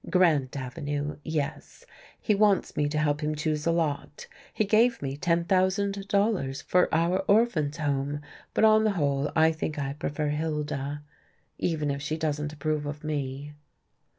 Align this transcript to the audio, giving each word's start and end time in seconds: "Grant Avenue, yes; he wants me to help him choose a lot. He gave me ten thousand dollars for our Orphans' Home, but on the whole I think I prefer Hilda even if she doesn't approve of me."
"Grant 0.09 0.57
Avenue, 0.57 1.17
yes; 1.23 1.85
he 2.19 2.33
wants 2.33 2.75
me 2.75 2.89
to 2.89 2.97
help 2.97 3.21
him 3.21 3.35
choose 3.35 3.67
a 3.67 3.71
lot. 3.71 4.25
He 4.51 4.65
gave 4.65 4.99
me 4.99 5.15
ten 5.15 5.43
thousand 5.43 6.07
dollars 6.07 6.59
for 6.63 6.91
our 6.91 7.19
Orphans' 7.27 7.77
Home, 7.77 8.19
but 8.55 8.63
on 8.63 8.83
the 8.83 8.93
whole 8.93 9.31
I 9.35 9.51
think 9.51 9.77
I 9.77 9.93
prefer 9.93 10.29
Hilda 10.29 11.03
even 11.59 11.91
if 11.91 12.01
she 12.01 12.17
doesn't 12.17 12.51
approve 12.51 12.87
of 12.87 13.03
me." 13.03 13.53